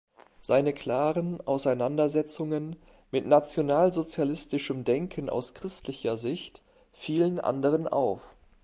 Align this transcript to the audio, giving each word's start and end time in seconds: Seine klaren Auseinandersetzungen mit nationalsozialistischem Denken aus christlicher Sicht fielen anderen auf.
Seine 0.39 0.73
klaren 0.73 1.45
Auseinandersetzungen 1.45 2.75
mit 3.11 3.27
nationalsozialistischem 3.27 4.83
Denken 4.83 5.29
aus 5.29 5.53
christlicher 5.53 6.17
Sicht 6.17 6.63
fielen 6.91 7.39
anderen 7.39 7.87
auf. 7.87 8.35